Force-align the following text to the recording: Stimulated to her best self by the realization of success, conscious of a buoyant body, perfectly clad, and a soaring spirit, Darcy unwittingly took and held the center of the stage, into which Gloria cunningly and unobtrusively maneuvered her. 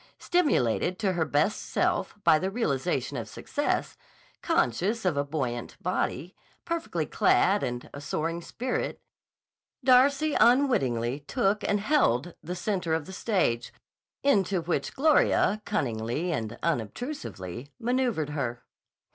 Stimulated 0.17 0.97
to 0.97 1.13
her 1.13 1.25
best 1.25 1.61
self 1.61 2.15
by 2.23 2.39
the 2.39 2.49
realization 2.49 3.17
of 3.17 3.29
success, 3.29 3.97
conscious 4.41 5.05
of 5.05 5.15
a 5.15 5.23
buoyant 5.23 5.77
body, 5.79 6.33
perfectly 6.65 7.05
clad, 7.05 7.61
and 7.61 7.87
a 7.93 8.01
soaring 8.01 8.41
spirit, 8.41 8.99
Darcy 9.83 10.33
unwittingly 10.39 11.19
took 11.19 11.63
and 11.63 11.79
held 11.81 12.33
the 12.41 12.55
center 12.55 12.95
of 12.95 13.05
the 13.05 13.13
stage, 13.13 13.71
into 14.23 14.63
which 14.63 14.95
Gloria 14.95 15.61
cunningly 15.65 16.31
and 16.31 16.57
unobtrusively 16.63 17.71
maneuvered 17.79 18.31
her. 18.31 18.63